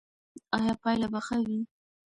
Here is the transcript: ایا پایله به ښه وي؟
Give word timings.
ایا 0.57 0.73
پایله 0.81 1.07
به 1.13 1.19
ښه 1.25 1.37
وي؟ 1.45 1.59